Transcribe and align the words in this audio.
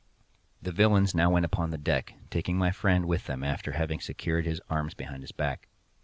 The 0.63 0.71
villains 0.71 1.13
now 1.13 1.29
went 1.29 1.45
upon 1.45 1.69
deck, 1.69 2.15
taking 2.31 2.57
my 2.57 2.71
friend 2.71 3.05
with 3.05 3.27
them 3.27 3.43
after 3.43 3.73
having 3.73 3.99
secured 3.99 4.47
his 4.47 4.59
arms 4.67 4.95
behind 4.95 5.21
his 5.21 5.31
back. 5.31 5.67